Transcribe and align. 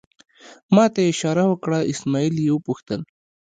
ما 0.75 0.85
ته 0.93 0.99
یې 1.05 1.09
اشاره 1.13 1.43
وکړه، 1.49 1.79
اسمعیل 1.91 2.35
یې 2.45 2.49
وپوښتل. 2.53 3.01